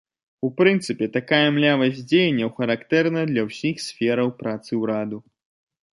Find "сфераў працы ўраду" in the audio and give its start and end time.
3.87-5.17